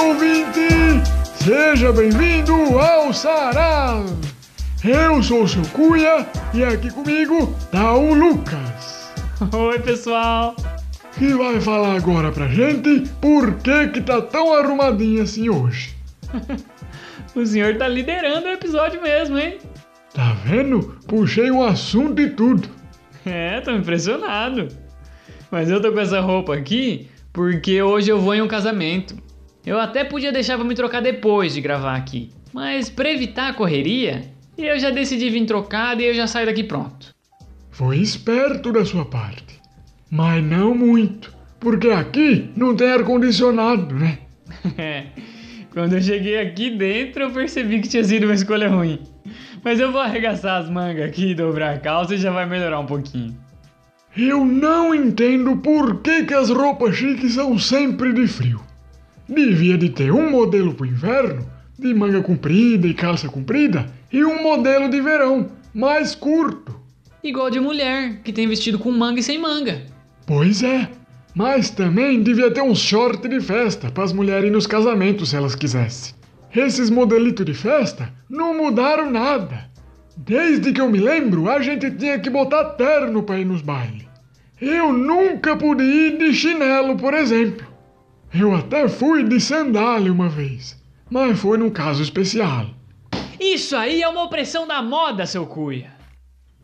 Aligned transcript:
ouvinte! 0.00 0.68
Seja 1.44 1.92
bem-vindo 1.92 2.78
ao 2.78 3.12
Sarau! 3.12 4.06
Eu 4.82 5.22
sou 5.22 5.42
o 5.42 5.48
seu 5.48 5.62
Cuia 5.72 6.26
e 6.54 6.64
aqui 6.64 6.90
comigo 6.90 7.54
tá 7.70 7.94
o 7.94 8.14
Lucas. 8.14 9.12
Oi, 9.52 9.78
pessoal! 9.80 10.56
Que 11.18 11.34
vai 11.34 11.60
falar 11.60 11.96
agora 11.96 12.32
pra 12.32 12.48
gente 12.48 13.10
por 13.20 13.56
que 13.56 13.88
que 13.88 14.00
tá 14.00 14.22
tão 14.22 14.54
arrumadinho 14.54 15.22
assim 15.22 15.50
hoje. 15.50 15.94
o 17.34 17.44
senhor 17.44 17.76
tá 17.76 17.86
liderando 17.86 18.46
o 18.46 18.52
episódio 18.52 19.02
mesmo, 19.02 19.38
hein? 19.38 19.58
Tá 20.14 20.32
vendo? 20.44 20.96
Puxei 21.06 21.50
um 21.50 21.62
assunto 21.62 22.22
e 22.22 22.30
tudo. 22.30 22.68
É, 23.26 23.60
tô 23.60 23.72
impressionado. 23.72 24.68
Mas 25.50 25.68
eu 25.68 25.80
tô 25.80 25.92
com 25.92 26.00
essa 26.00 26.20
roupa 26.20 26.54
aqui 26.54 27.08
porque 27.32 27.82
hoje 27.82 28.10
eu 28.10 28.18
vou 28.18 28.34
em 28.34 28.40
um 28.40 28.48
casamento. 28.48 29.14
Eu 29.64 29.78
até 29.78 30.04
podia 30.04 30.32
deixar 30.32 30.56
pra 30.56 30.64
me 30.64 30.74
trocar 30.74 31.02
depois 31.02 31.54
de 31.54 31.60
gravar 31.60 31.94
aqui, 31.94 32.30
mas 32.52 32.88
para 32.88 33.10
evitar 33.10 33.50
a 33.50 33.54
correria, 33.54 34.22
eu 34.56 34.78
já 34.78 34.90
decidi 34.90 35.28
vir 35.28 35.44
trocado 35.44 36.00
e 36.00 36.06
eu 36.06 36.14
já 36.14 36.26
saio 36.26 36.46
daqui 36.46 36.64
pronto. 36.64 37.14
Foi 37.70 37.98
esperto 37.98 38.72
da 38.72 38.84
sua 38.84 39.04
parte, 39.04 39.60
mas 40.10 40.42
não 40.42 40.74
muito, 40.74 41.34
porque 41.58 41.88
aqui 41.88 42.50
não 42.56 42.74
tem 42.74 42.90
ar-condicionado, 42.90 43.94
né? 43.94 44.18
Quando 45.72 45.92
eu 45.94 46.02
cheguei 46.02 46.40
aqui 46.40 46.70
dentro 46.70 47.22
eu 47.22 47.30
percebi 47.30 47.80
que 47.80 47.88
tinha 47.88 48.02
sido 48.02 48.24
uma 48.24 48.34
escolha 48.34 48.68
ruim. 48.68 49.00
Mas 49.62 49.78
eu 49.78 49.92
vou 49.92 50.00
arregaçar 50.00 50.60
as 50.60 50.70
mangas 50.70 51.04
aqui, 51.04 51.34
dobrar 51.34 51.74
a 51.74 51.78
calça 51.78 52.14
e 52.14 52.18
já 52.18 52.30
vai 52.30 52.46
melhorar 52.46 52.80
um 52.80 52.86
pouquinho. 52.86 53.36
Eu 54.16 54.44
não 54.44 54.92
entendo 54.94 55.56
por 55.58 56.00
que, 56.00 56.24
que 56.24 56.34
as 56.34 56.50
roupas 56.50 56.96
chiques 56.96 57.34
são 57.34 57.56
sempre 57.58 58.12
de 58.12 58.26
frio. 58.26 58.60
Devia 59.30 59.78
de 59.78 59.88
ter 59.90 60.10
um 60.10 60.28
modelo 60.28 60.74
pro 60.74 60.84
inverno, 60.84 61.46
de 61.78 61.94
manga 61.94 62.20
comprida 62.20 62.88
e 62.88 62.92
calça 62.92 63.28
comprida, 63.28 63.86
e 64.12 64.24
um 64.24 64.42
modelo 64.42 64.88
de 64.88 65.00
verão, 65.00 65.48
mais 65.72 66.16
curto. 66.16 66.74
Igual 67.22 67.48
de 67.48 67.60
mulher, 67.60 68.20
que 68.24 68.32
tem 68.32 68.48
vestido 68.48 68.76
com 68.76 68.90
manga 68.90 69.20
e 69.20 69.22
sem 69.22 69.38
manga. 69.38 69.82
Pois 70.26 70.64
é, 70.64 70.88
mas 71.32 71.70
também 71.70 72.22
devia 72.22 72.50
ter 72.50 72.60
um 72.60 72.74
short 72.74 73.28
de 73.28 73.40
festa 73.40 73.88
para 73.88 74.02
as 74.02 74.12
mulheres 74.12 74.48
ir 74.48 74.50
nos 74.50 74.66
casamentos 74.66 75.30
se 75.30 75.36
elas 75.36 75.54
quisessem. 75.54 76.12
Esses 76.54 76.90
modelitos 76.90 77.46
de 77.46 77.54
festa 77.54 78.12
não 78.28 78.56
mudaram 78.56 79.08
nada. 79.08 79.70
Desde 80.16 80.72
que 80.72 80.80
eu 80.80 80.90
me 80.90 80.98
lembro, 80.98 81.48
a 81.48 81.62
gente 81.62 81.88
tinha 81.92 82.18
que 82.18 82.28
botar 82.28 82.64
terno 82.70 83.22
para 83.22 83.38
ir 83.38 83.44
nos 83.44 83.62
bailes. 83.62 84.08
Eu 84.60 84.92
nunca 84.92 85.56
pude 85.56 85.84
ir 85.84 86.18
de 86.18 86.34
chinelo, 86.34 86.96
por 86.96 87.14
exemplo. 87.14 87.69
Eu 88.32 88.54
até 88.54 88.86
fui 88.88 89.24
de 89.24 89.40
sandália 89.40 90.12
uma 90.12 90.28
vez, 90.28 90.80
mas 91.10 91.36
foi 91.40 91.58
num 91.58 91.68
caso 91.68 92.00
especial. 92.00 92.66
Isso 93.40 93.76
aí 93.76 94.02
é 94.02 94.08
uma 94.08 94.22
opressão 94.22 94.68
da 94.68 94.80
moda, 94.80 95.26
seu 95.26 95.44
cuia. 95.44 95.90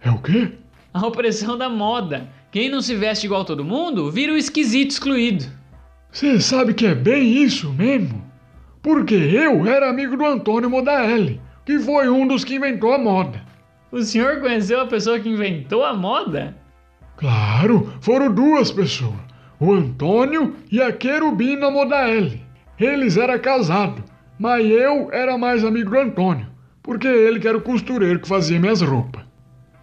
É 0.01 0.09
o 0.09 0.19
quê? 0.19 0.53
A 0.95 1.05
opressão 1.05 1.59
da 1.59 1.69
moda. 1.69 2.29
Quem 2.53 2.71
não 2.71 2.81
se 2.81 2.95
veste 2.95 3.27
igual 3.27 3.45
todo 3.45 3.65
mundo 3.65 4.13
vira 4.13 4.33
o 4.33 4.37
esquisito 4.37 4.93
excluído. 4.93 5.45
Você 6.13 6.41
sabe 6.41 6.73
que 6.73 6.87
é 6.87 6.95
bem 6.95 7.43
isso 7.43 7.73
mesmo? 7.73 8.25
Porque 8.81 9.17
eu 9.17 9.67
era 9.67 9.91
amigo 9.91 10.17
do 10.17 10.25
Antônio 10.25 10.71
Modaelli, 10.71 11.41
que 11.65 11.81
foi 11.81 12.09
um 12.09 12.29
dos 12.29 12.45
que 12.45 12.55
inventou 12.55 12.93
a 12.93 12.99
moda. 12.99 13.43
O 13.91 14.01
senhor 14.03 14.41
conheceu 14.41 14.81
a 14.81 14.87
pessoa 14.87 15.19
que 15.19 15.29
inventou 15.29 15.83
a 15.85 15.93
moda? 15.93 16.57
Claro, 17.17 17.93
foram 18.01 18.33
duas 18.33 18.71
pessoas 18.71 19.26
o 19.59 19.73
Antônio 19.73 20.55
e 20.71 20.81
a 20.81 20.93
Querubina 20.93 21.71
Modaelli. 21.71 22.43
Eles 22.79 23.17
eram 23.17 23.39
casados, 23.39 24.05
mas 24.39 24.65
eu 24.67 25.11
era 25.13 25.39
mais 25.39 25.65
amigo 25.65 25.91
do 25.91 25.99
Antônio, 25.99 26.47
porque 26.83 27.07
ele 27.07 27.41
que 27.41 27.49
era 27.49 27.57
o 27.57 27.63
costureiro 27.63 28.21
que 28.21 28.29
fazia 28.29 28.61
minhas 28.61 28.83
roupas. 28.83 29.23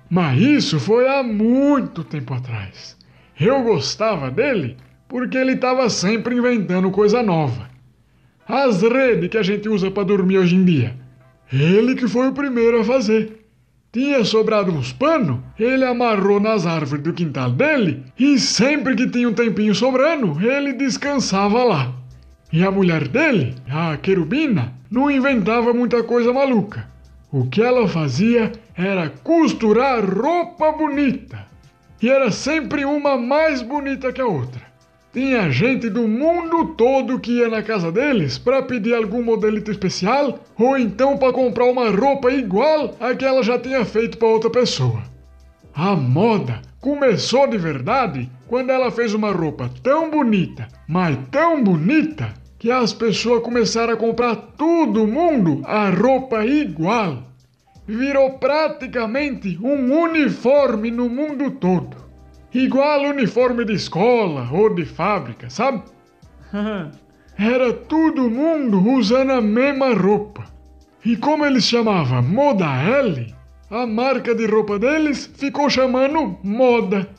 Mas 0.10 0.40
isso 0.40 0.80
foi 0.80 1.08
há 1.08 1.24
muito 1.24 2.04
tempo 2.04 2.34
atrás. 2.34 2.96
Eu 3.40 3.64
gostava 3.64 4.30
dele 4.30 4.78
porque 5.08 5.38
ele 5.38 5.54
estava 5.54 5.90
sempre 5.90 6.36
inventando 6.36 6.92
coisa 6.92 7.24
nova. 7.24 7.68
As 8.48 8.82
redes 8.82 9.30
que 9.30 9.38
a 9.38 9.44
gente 9.44 9.70
usa 9.70 9.90
para 9.90 10.04
dormir 10.04 10.38
hoje 10.38 10.56
em 10.56 10.66
dia. 10.66 10.96
Ele 11.52 11.96
que 11.96 12.08
foi 12.08 12.28
o 12.28 12.34
primeiro 12.34 12.82
a 12.82 12.84
fazer. 12.84 13.43
Tinha 13.94 14.26
sobrado 14.26 14.72
uns 14.72 14.92
panos, 14.92 15.38
ele 15.60 15.86
amarrou 15.86 16.40
nas 16.40 16.66
árvores 16.66 17.04
do 17.04 17.14
quintal 17.14 17.52
dele 17.52 18.04
e 18.18 18.40
sempre 18.40 18.96
que 18.96 19.08
tinha 19.08 19.30
um 19.30 19.36
tempinho 19.36 19.76
sobrando, 19.76 20.42
ele 20.42 20.74
descansava 20.74 21.64
lá. 21.64 21.94
E 22.52 22.64
a 22.64 22.72
mulher 22.72 23.08
dele, 23.08 23.54
a 23.70 23.96
querubina, 23.98 24.74
não 24.90 25.12
inventava 25.12 25.76
muita 25.76 26.02
coisa 26.02 26.34
maluca. 26.34 26.90
O 27.32 27.46
que 27.46 27.62
ela 27.62 27.88
fazia 27.88 28.52
era 28.76 29.10
costurar 29.10 30.04
roupa 30.04 30.72
bonita. 30.72 31.46
E 32.02 32.10
era 32.10 32.32
sempre 32.32 32.86
uma 32.86 33.16
mais 33.16 33.62
bonita 33.62 34.12
que 34.12 34.22
a 34.22 34.26
outra. 34.26 34.73
Tinha 35.14 35.52
gente 35.52 35.92
do 35.92 36.08
mundo 36.08 36.74
todo 36.76 37.20
que 37.20 37.34
ia 37.34 37.48
na 37.48 37.62
casa 37.62 37.92
deles 37.92 38.40
para 38.40 38.64
pedir 38.64 38.96
algum 38.96 39.22
modelito 39.22 39.70
especial 39.70 40.40
ou 40.58 40.76
então 40.76 41.18
para 41.18 41.32
comprar 41.32 41.66
uma 41.66 41.92
roupa 41.92 42.32
igual 42.32 42.96
a 43.00 43.14
que 43.14 43.24
ela 43.24 43.44
já 43.44 43.60
tinha 43.60 43.86
feito 43.86 44.18
para 44.18 44.28
outra 44.28 44.50
pessoa. 44.50 45.04
A 45.76 45.96
moda 45.96 46.62
começou 46.82 47.46
de 47.46 47.60
verdade 47.60 48.28
quando 48.48 48.72
ela 48.72 48.90
fez 48.90 49.14
uma 49.14 49.32
roupa 49.32 49.70
tão 49.84 50.10
bonita, 50.10 50.68
mas 50.88 51.16
tão 51.30 51.64
bonita, 51.64 52.34
que 52.58 52.72
as 52.72 52.92
pessoas 52.92 53.44
começaram 53.44 53.94
a 53.94 53.98
comprar 53.98 54.36
todo 54.36 55.06
mundo 55.06 55.62
a 55.66 55.90
roupa 55.90 56.46
igual. 56.46 57.22
Virou 57.86 58.40
praticamente 58.40 59.60
um 59.62 59.94
uniforme 60.02 60.90
no 60.90 61.10
mundo 61.10 61.52
todo. 61.52 62.03
Igual 62.54 63.06
uniforme 63.06 63.66
de 63.66 63.74
escola 63.74 64.48
ou 64.52 64.74
de 64.74 64.86
fábrica, 64.86 65.50
sabe? 65.50 65.84
Era 67.38 67.74
todo 67.74 68.30
mundo 68.30 68.80
usando 68.92 69.32
a 69.32 69.42
mesma 69.42 69.94
roupa. 69.94 70.46
E 71.04 71.18
como 71.18 71.46
eles 71.46 71.66
chamavam 71.66 72.22
Moda 72.22 72.66
L, 72.66 73.34
a 73.72 73.88
marca 73.88 74.36
de 74.36 74.46
roupa 74.46 74.78
deles 74.78 75.30
ficou 75.36 75.68
chamando 75.68 76.38
Moda. 76.44 77.10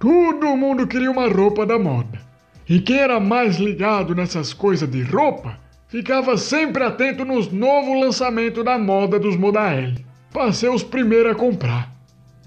Todo 0.00 0.56
mundo 0.56 0.88
queria 0.88 1.10
uma 1.10 1.28
roupa 1.28 1.64
da 1.64 1.78
moda. 1.78 2.20
E 2.68 2.80
quem 2.80 2.98
era 2.98 3.20
mais 3.20 3.58
ligado 3.58 4.14
nessas 4.14 4.52
coisas 4.52 4.90
de 4.90 5.02
roupa 5.02 5.56
ficava 5.86 6.36
sempre 6.36 6.82
atento 6.82 7.24
nos 7.24 7.52
novos 7.52 8.00
lançamentos 8.00 8.64
da 8.64 8.76
moda 8.76 9.18
dos 9.20 9.36
Moda 9.36 9.70
L, 9.72 10.04
para 10.32 10.52
ser 10.52 10.70
os 10.70 10.82
primeiros 10.82 11.30
a 11.30 11.34
comprar. 11.36 11.94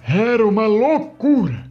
Era 0.06 0.46
uma 0.46 0.68
loucura. 0.68 1.67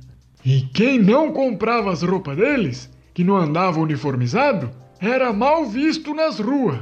E 0.47 0.61
quem 0.61 0.97
não 0.97 1.33
comprava 1.33 1.91
as 1.91 2.03
roupas 2.03 2.37
deles, 2.37 2.89
que 3.13 3.25
não 3.25 3.37
andava 3.37 3.81
uniformizado, 3.81 4.71
era 5.01 5.33
mal 5.33 5.67
visto 5.67 6.15
nas 6.15 6.39
ruas. 6.39 6.79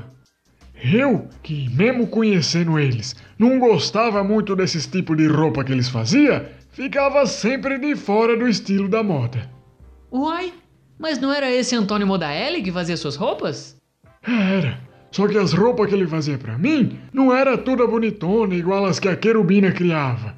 Eu, 0.85 1.29
que 1.43 1.71
mesmo 1.71 2.07
conhecendo 2.07 2.79
eles, 2.79 3.17
não 3.39 3.59
gostava 3.59 4.23
muito 4.23 4.55
desses 4.55 4.87
tipos 4.87 5.17
de 5.17 5.27
roupa 5.27 5.65
que 5.65 5.73
eles 5.73 5.89
faziam, 5.89 6.45
ficava 6.73 7.25
sempre 7.25 7.79
de 7.79 7.97
fora 7.97 8.37
do 8.37 8.47
estilo 8.47 8.87
da 8.87 9.03
moda. 9.03 9.51
Uai, 10.13 10.53
mas 10.99 11.19
não 11.19 11.33
era 11.33 11.51
esse 11.51 11.75
Antônio 11.75 12.07
Modaelli 12.07 12.63
que 12.63 12.71
fazia 12.71 12.99
suas 12.99 13.17
roupas? 13.17 13.79
Era. 14.23 14.79
Só 15.11 15.27
que 15.27 15.39
as 15.39 15.55
roupas 15.55 15.89
que 15.89 15.95
ele 15.95 16.07
fazia 16.07 16.37
para 16.37 16.59
mim 16.59 16.99
não 17.15 17.35
era 17.35 17.57
toda 17.57 17.87
bonitona 17.87 18.55
igual 18.55 18.85
as 18.85 19.01
que 19.01 19.09
a 19.09 19.17
querubina 19.17 19.73
criava. 19.73 20.37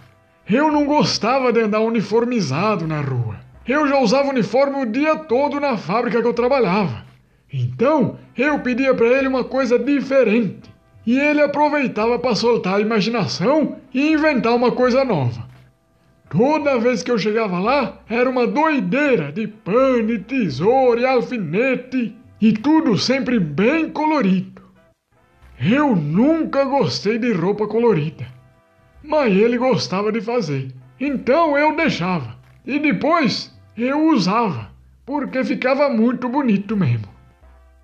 Eu 0.49 0.71
não 0.71 0.87
gostava 0.87 1.53
de 1.53 1.61
andar 1.61 1.81
uniformizado 1.81 2.87
na 2.87 3.01
rua. 3.01 3.41
Eu 3.67 3.89
já 3.89 3.99
usava 3.99 4.29
uniforme 4.29 4.81
o 4.81 4.87
dia 4.87 5.17
todo 5.17 5.59
na 5.59 5.77
fábrica 5.77 6.23
que 6.23 6.29
eu 6.29 6.33
trabalhava. 6.33 7.05
Então 7.53 8.17
eu 8.39 8.61
pedia 8.61 8.95
para 8.95 9.09
ele 9.09 9.27
uma 9.27 9.43
coisa 9.43 9.77
diferente. 9.77 10.73
E 11.05 11.19
ele 11.19 11.43
aproveitava 11.43 12.17
para 12.17 12.37
soltar 12.37 12.77
a 12.77 12.81
imaginação 12.81 13.79
e 13.93 14.13
inventar 14.13 14.55
uma 14.55 14.71
coisa 14.71 15.05
nova. 15.05 15.49
Toda 16.31 16.79
vez 16.79 17.03
que 17.03 17.11
eu 17.11 17.19
chegava 17.19 17.59
lá, 17.59 17.99
era 18.09 18.31
uma 18.31 18.47
doideira 18.47 19.33
de 19.33 19.49
pano, 19.49 20.17
tesoura 20.21 21.01
e 21.01 21.07
alfinete, 21.07 22.17
e 22.41 22.53
tudo 22.53 22.97
sempre 22.97 23.41
bem 23.41 23.91
colorido. 23.91 24.63
Eu 25.61 25.97
nunca 25.97 26.65
gostei 26.65 27.19
de 27.19 27.33
roupa 27.33 27.67
colorida 27.67 28.36
mas 29.07 29.33
ele 29.33 29.57
gostava 29.59 30.11
de 30.11 30.21
fazer. 30.21 30.75
Então 31.01 31.57
eu 31.57 31.77
deixava. 31.77 32.37
E 32.67 32.79
depois 32.79 33.55
eu 33.77 34.09
usava, 34.09 34.71
porque 35.05 35.45
ficava 35.45 35.89
muito 35.89 36.29
bonito 36.29 36.77
mesmo. 36.77 37.09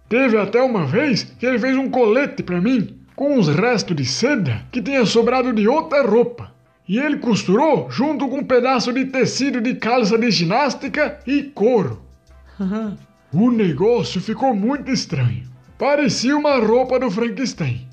Teve 0.09 0.37
até 0.37 0.61
uma 0.61 0.85
vez 0.85 1.23
que 1.23 1.47
ele 1.47 1.59
fez 1.59 1.77
um 1.77 1.91
colete 1.91 2.43
para 2.43 2.61
mim 2.61 2.99
com 3.15 3.39
uns 3.39 3.49
restos 3.49 3.97
de 3.97 4.05
seda 4.05 4.63
que 4.71 4.83
tinha 4.83 5.07
sobrado 5.07 5.53
de 5.53 5.69
outra 5.69 6.03
roupa. 6.07 6.53
E 6.89 6.99
ele 6.99 7.19
costurou 7.19 7.91
junto 7.91 8.29
com 8.29 8.39
um 8.39 8.45
pedaço 8.45 8.93
de 8.93 9.05
tecido 9.07 9.61
de 9.61 9.75
calça 9.77 10.19
de 10.19 10.31
ginástica 10.31 11.19
e 11.27 11.45
couro. 11.45 12.03
o 13.33 13.51
negócio 13.51 14.21
ficou 14.21 14.55
muito 14.55 14.91
estranho, 14.91 15.45
parecia 15.79 16.37
uma 16.37 16.59
roupa 16.59 16.99
do 16.99 17.11
Frankenstein. 17.11 17.89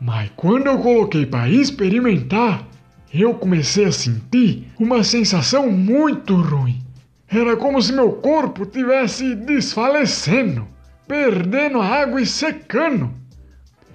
Mas 0.00 0.30
quando 0.34 0.66
eu 0.66 0.78
coloquei 0.78 1.26
para 1.26 1.48
experimentar, 1.50 2.66
eu 3.12 3.34
comecei 3.34 3.84
a 3.84 3.92
sentir 3.92 4.68
uma 4.78 5.04
sensação 5.04 5.70
muito 5.70 6.34
ruim. 6.34 6.80
Era 7.28 7.56
como 7.56 7.80
se 7.82 7.92
meu 7.92 8.12
corpo 8.12 8.64
tivesse 8.64 9.34
desfalecendo, 9.34 10.66
perdendo 11.06 11.80
a 11.80 11.86
água 11.86 12.20
e 12.20 12.26
secando. 12.26 13.10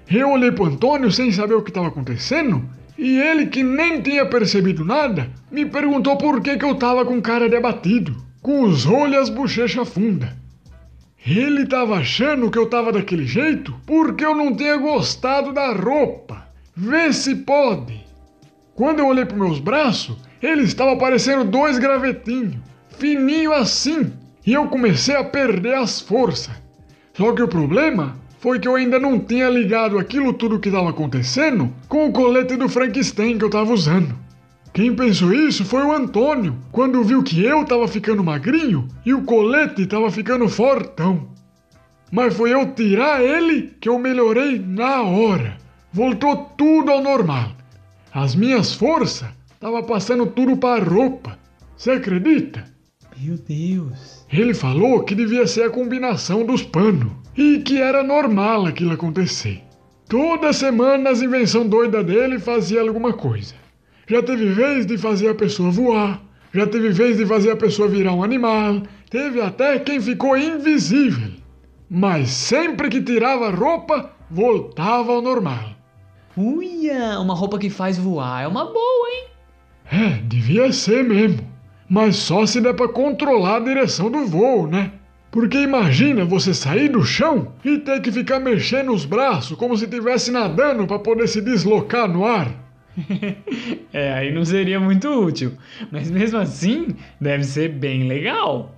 Eu 0.09 0.31
olhei 0.31 0.51
para 0.51 0.65
Antônio 0.65 1.11
sem 1.11 1.31
saber 1.31 1.55
o 1.55 1.63
que 1.63 1.71
estava 1.71 1.87
acontecendo 1.87 2.63
e 2.97 3.19
ele, 3.19 3.47
que 3.47 3.63
nem 3.63 4.01
tinha 4.01 4.25
percebido 4.25 4.85
nada, 4.85 5.29
me 5.51 5.65
perguntou 5.65 6.17
por 6.17 6.41
que, 6.41 6.57
que 6.57 6.63
eu 6.63 6.73
estava 6.73 7.03
com 7.03 7.21
cara 7.21 7.49
de 7.49 7.55
abatido, 7.55 8.15
com 8.41 8.61
os 8.61 8.85
olhos 8.85 9.13
e 9.13 9.17
as 9.17 9.29
bochechas 9.29 9.89
fundas. 9.89 10.29
Ele 11.25 11.63
estava 11.63 11.95
achando 11.95 12.51
que 12.51 12.57
eu 12.57 12.65
estava 12.65 12.91
daquele 12.91 13.25
jeito 13.25 13.73
porque 13.83 14.23
eu 14.23 14.35
não 14.35 14.55
tinha 14.55 14.77
gostado 14.77 15.51
da 15.51 15.73
roupa. 15.73 16.47
Vê 16.75 17.11
se 17.11 17.33
pode. 17.37 18.05
Quando 18.75 18.99
eu 18.99 19.07
olhei 19.07 19.25
para 19.25 19.35
meus 19.35 19.59
braços, 19.59 20.17
eles 20.39 20.67
estavam 20.67 20.99
parecendo 20.99 21.43
dois 21.43 21.79
gravetinhos, 21.79 22.57
fininho 22.99 23.53
assim, 23.53 24.13
e 24.45 24.53
eu 24.53 24.67
comecei 24.67 25.15
a 25.15 25.23
perder 25.23 25.73
as 25.73 25.99
forças. 25.99 26.53
Só 27.15 27.31
que 27.31 27.41
o 27.41 27.47
problema 27.47 28.15
foi 28.39 28.59
que 28.59 28.67
eu 28.67 28.75
ainda 28.75 28.99
não 28.99 29.17
tinha 29.17 29.49
ligado 29.49 29.97
aquilo 29.97 30.31
tudo 30.31 30.59
que 30.59 30.69
estava 30.69 30.91
acontecendo 30.91 31.73
com 31.87 32.05
o 32.05 32.11
colete 32.11 32.55
do 32.55 32.69
Frankenstein 32.69 33.39
que 33.39 33.43
eu 33.43 33.49
estava 33.49 33.73
usando. 33.73 34.24
Quem 34.75 34.93
pensou 34.93 35.33
isso 35.33 35.63
foi 35.63 35.83
o 35.85 35.93
Antônio, 35.93 36.57
quando 36.69 37.01
viu 37.01 37.23
que 37.23 37.41
eu 37.41 37.61
estava 37.61 37.87
ficando 37.87 38.21
magrinho 38.21 38.89
e 39.05 39.13
o 39.13 39.23
colete 39.23 39.83
estava 39.83 40.11
ficando 40.11 40.49
fortão. 40.49 41.29
Mas 42.11 42.35
foi 42.35 42.53
eu 42.53 42.73
tirar 42.73 43.23
ele 43.23 43.73
que 43.79 43.87
eu 43.87 43.97
melhorei 43.97 44.59
na 44.59 45.01
hora. 45.01 45.57
Voltou 45.93 46.51
tudo 46.57 46.91
ao 46.91 47.01
normal. 47.01 47.53
As 48.13 48.35
minhas 48.35 48.73
forças 48.73 49.29
estavam 49.53 49.81
passando 49.81 50.25
tudo 50.25 50.57
para 50.57 50.83
roupa. 50.83 51.39
Você 51.77 51.91
acredita? 51.91 52.65
Meu 53.17 53.37
Deus. 53.37 54.25
Ele 54.29 54.53
falou 54.53 55.05
que 55.05 55.15
devia 55.15 55.47
ser 55.47 55.63
a 55.63 55.69
combinação 55.69 56.45
dos 56.45 56.63
panos 56.63 57.13
e 57.37 57.59
que 57.59 57.81
era 57.81 58.03
normal 58.03 58.65
aquilo 58.65 58.91
acontecer. 58.91 59.63
Toda 60.09 60.51
semana 60.51 61.11
as 61.11 61.21
invenções 61.21 61.69
doidas 61.69 62.05
dele 62.05 62.39
fazia 62.39 62.81
alguma 62.81 63.13
coisa. 63.13 63.63
Já 64.07 64.21
teve 64.21 64.49
vez 64.49 64.85
de 64.85 64.97
fazer 64.97 65.29
a 65.29 65.35
pessoa 65.35 65.71
voar, 65.71 66.21
já 66.53 66.67
teve 66.67 66.89
vez 66.89 67.17
de 67.17 67.25
fazer 67.25 67.51
a 67.51 67.55
pessoa 67.55 67.87
virar 67.87 68.13
um 68.13 68.23
animal, 68.23 68.83
teve 69.09 69.41
até 69.41 69.79
quem 69.79 69.99
ficou 69.99 70.37
invisível. 70.37 71.31
Mas 71.89 72.29
sempre 72.29 72.87
que 72.89 73.01
tirava 73.01 73.47
a 73.47 73.51
roupa, 73.51 74.11
voltava 74.29 75.11
ao 75.11 75.21
normal. 75.21 75.71
Uia, 76.37 77.19
uma 77.19 77.33
roupa 77.33 77.57
que 77.57 77.69
faz 77.69 77.97
voar 77.97 78.43
é 78.43 78.47
uma 78.47 78.65
boa, 78.65 79.09
hein? 79.09 79.27
É, 79.91 80.09
devia 80.23 80.71
ser 80.71 81.03
mesmo. 81.03 81.39
Mas 81.89 82.15
só 82.15 82.45
se 82.45 82.61
der 82.61 82.73
para 82.73 82.89
controlar 82.89 83.57
a 83.57 83.65
direção 83.65 84.11
do 84.11 84.25
voo, 84.25 84.67
né? 84.67 84.91
Porque 85.31 85.57
imagina 85.57 86.25
você 86.25 86.53
sair 86.53 86.89
do 86.89 87.03
chão 87.03 87.53
e 87.63 87.77
ter 87.77 88.01
que 88.01 88.11
ficar 88.11 88.39
mexendo 88.39 88.93
os 88.93 89.03
braços 89.03 89.57
como 89.57 89.75
se 89.75 89.85
estivesse 89.85 90.31
nadando 90.31 90.87
para 90.87 90.99
poder 90.99 91.27
se 91.27 91.41
deslocar 91.41 92.07
no 92.07 92.25
ar. 92.25 92.64
é, 93.93 94.13
aí 94.13 94.33
não 94.33 94.45
seria 94.45 94.79
muito 94.79 95.07
útil. 95.07 95.53
Mas 95.91 96.09
mesmo 96.09 96.39
assim, 96.39 96.95
deve 97.19 97.43
ser 97.43 97.69
bem 97.69 98.07
legal. 98.07 98.75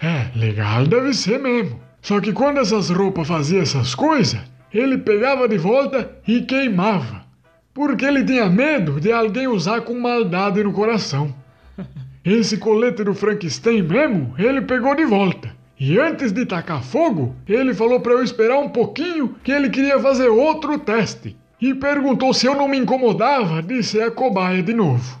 É, 0.00 0.36
legal 0.38 0.86
deve 0.86 1.12
ser 1.12 1.38
mesmo. 1.38 1.80
Só 2.00 2.20
que 2.20 2.32
quando 2.32 2.58
essas 2.58 2.90
roupas 2.90 3.26
faziam 3.26 3.62
essas 3.62 3.94
coisas, 3.94 4.40
ele 4.72 4.98
pegava 4.98 5.48
de 5.48 5.58
volta 5.58 6.16
e 6.26 6.42
queimava. 6.42 7.26
Porque 7.74 8.04
ele 8.04 8.24
tinha 8.24 8.48
medo 8.48 9.00
de 9.00 9.12
alguém 9.12 9.46
usar 9.46 9.82
com 9.82 9.98
maldade 9.98 10.62
no 10.62 10.72
coração. 10.72 11.34
Esse 12.24 12.58
colete 12.58 13.04
do 13.04 13.14
Frankenstein 13.14 13.82
mesmo, 13.82 14.34
ele 14.38 14.60
pegou 14.62 14.94
de 14.94 15.04
volta. 15.04 15.56
E 15.80 15.98
antes 15.98 16.32
de 16.32 16.44
tacar 16.44 16.82
fogo, 16.82 17.36
ele 17.48 17.72
falou 17.72 18.00
para 18.00 18.12
eu 18.12 18.22
esperar 18.22 18.58
um 18.58 18.68
pouquinho 18.68 19.36
que 19.44 19.52
ele 19.52 19.70
queria 19.70 19.98
fazer 20.00 20.28
outro 20.28 20.76
teste. 20.78 21.36
E 21.60 21.74
perguntou 21.74 22.32
se 22.32 22.46
eu 22.46 22.54
não 22.54 22.68
me 22.68 22.78
incomodava 22.78 23.62
de 23.62 23.82
ser 23.82 24.02
a 24.02 24.10
cobaia 24.10 24.62
de 24.62 24.72
novo. 24.72 25.18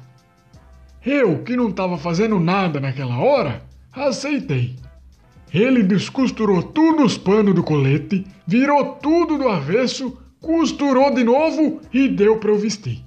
Eu, 1.04 1.42
que 1.42 1.56
não 1.56 1.68
estava 1.68 1.98
fazendo 1.98 2.38
nada 2.38 2.80
naquela 2.80 3.18
hora, 3.18 3.62
aceitei. 3.92 4.76
Ele 5.52 5.82
descosturou 5.82 6.62
tudo 6.62 7.04
os 7.04 7.16
panos 7.16 7.54
do 7.54 7.62
colete, 7.62 8.26
virou 8.46 8.96
tudo 8.96 9.38
do 9.38 9.48
avesso, 9.48 10.16
costurou 10.40 11.12
de 11.12 11.24
novo 11.24 11.80
e 11.92 12.08
deu 12.08 12.38
para 12.38 12.50
eu 12.50 12.58
vestir. 12.58 13.02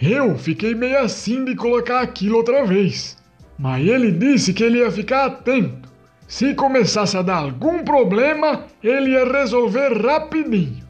Eu 0.00 0.38
fiquei 0.38 0.74
meio 0.74 0.98
assim 1.00 1.44
de 1.44 1.54
colocar 1.54 2.00
aquilo 2.00 2.36
outra 2.36 2.64
vez, 2.64 3.16
mas 3.58 3.86
ele 3.86 4.12
disse 4.12 4.52
que 4.52 4.62
ele 4.62 4.78
ia 4.78 4.90
ficar 4.90 5.26
atento 5.26 5.90
se 6.30 6.54
começasse 6.54 7.16
a 7.16 7.22
dar 7.22 7.38
algum 7.38 7.82
problema, 7.82 8.64
ele 8.80 9.10
ia 9.10 9.24
resolver 9.24 10.00
rapidinho. 10.00 10.88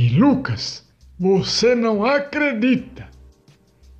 E 0.00 0.10
Lucas, 0.10 0.86
você 1.18 1.74
não 1.74 2.04
acredita. 2.04 3.08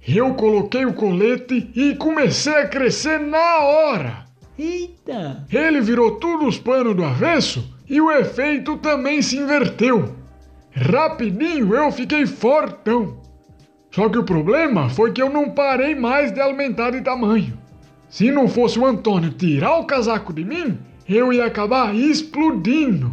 Eu 0.07 0.33
coloquei 0.35 0.87
o 0.87 0.95
colete 0.95 1.73
e 1.75 1.97
comecei 1.97 2.55
a 2.55 2.69
crescer 2.69 3.19
na 3.19 3.59
hora. 3.65 4.25
Eita! 4.57 5.45
Ele 5.53 5.81
virou 5.81 6.13
tudo 6.21 6.47
os 6.47 6.57
panos 6.57 6.95
do 6.95 7.05
avesso 7.05 7.77
e 7.91 8.01
o 8.01 8.13
efeito 8.13 8.77
também 8.77 9.21
se 9.21 9.39
inverteu. 9.39 10.15
Rapidinho 10.71 11.75
eu 11.75 11.91
fiquei 11.91 12.27
fortão. 12.27 13.21
Só 13.91 14.09
que 14.09 14.19
o 14.19 14.25
problema 14.25 14.89
foi 14.89 15.11
que 15.11 15.21
eu 15.21 15.29
não 15.29 15.51
parei 15.51 15.97
mais 15.97 16.31
de 16.31 16.41
aumentar 16.41 16.93
de 16.93 17.01
tamanho. 17.01 17.59
Se 18.09 18.31
não 18.31 18.47
fosse 18.47 18.79
o 18.79 18.87
Antônio 18.87 19.33
tirar 19.33 19.81
o 19.81 19.85
casaco 19.85 20.33
de 20.33 20.45
mim, 20.45 20.79
eu 21.09 21.33
ia 21.33 21.47
acabar 21.47 21.93
explodindo. 21.93 23.11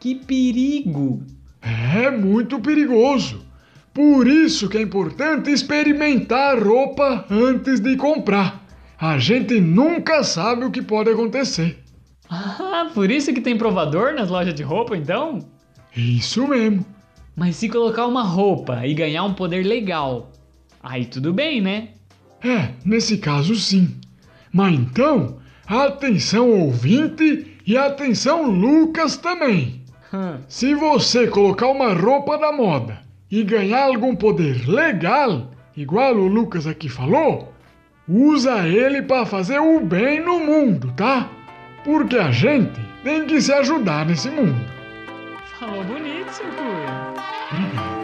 Que 0.00 0.16
perigo! 0.16 1.22
É 1.62 2.10
muito 2.10 2.58
perigoso. 2.60 3.46
Por 3.94 4.26
isso 4.26 4.68
que 4.68 4.78
é 4.78 4.82
importante 4.82 5.50
experimentar 5.50 6.62
roupa 6.62 7.24
antes 7.30 7.78
de 7.78 7.96
comprar. 7.96 8.64
A 8.98 9.18
gente 9.18 9.60
nunca 9.60 10.24
sabe 10.24 10.64
o 10.64 10.70
que 10.70 10.82
pode 10.82 11.10
acontecer. 11.10 11.82
Ah, 12.28 12.90
por 12.94 13.10
isso 13.10 13.32
que 13.32 13.40
tem 13.40 13.58
provador 13.58 14.14
nas 14.14 14.30
lojas 14.30 14.54
de 14.54 14.62
roupa, 14.62 14.96
então? 14.96 15.40
Isso 15.94 16.46
mesmo. 16.48 16.86
Mas 17.36 17.56
se 17.56 17.68
colocar 17.68 18.06
uma 18.06 18.22
roupa 18.22 18.86
e 18.86 18.94
ganhar 18.94 19.24
um 19.24 19.34
poder 19.34 19.64
legal, 19.64 20.32
aí 20.82 21.04
tudo 21.04 21.32
bem, 21.32 21.60
né? 21.60 21.88
É, 22.42 22.70
nesse 22.84 23.18
caso 23.18 23.54
sim. 23.54 23.96
Mas 24.52 24.74
então, 24.74 25.38
atenção 25.66 26.50
ouvinte 26.50 27.58
e 27.66 27.76
atenção 27.76 28.50
Lucas 28.50 29.16
também. 29.16 29.81
Hum. 30.12 30.38
Se 30.48 30.74
você 30.74 31.26
colocar 31.26 31.68
uma 31.68 31.92
roupa 31.92 32.38
da 32.38 32.52
moda 32.52 33.00
e 33.30 33.42
ganhar 33.42 33.84
algum 33.84 34.14
poder 34.14 34.68
legal, 34.68 35.50
igual 35.76 36.14
o 36.14 36.26
Lucas 36.26 36.66
aqui 36.66 36.88
falou, 36.88 37.52
usa 38.08 38.66
ele 38.68 39.02
para 39.02 39.24
fazer 39.24 39.58
o 39.58 39.80
bem 39.80 40.20
no 40.20 40.40
mundo, 40.40 40.92
tá? 40.96 41.28
Porque 41.84 42.16
a 42.16 42.30
gente 42.30 42.80
tem 43.02 43.26
que 43.26 43.40
se 43.40 43.52
ajudar 43.52 44.06
nesse 44.06 44.30
mundo. 44.30 44.60
Falou 45.58 45.82
bonito, 45.84 46.30
seu 46.30 46.46
Obrigado. 46.46 48.01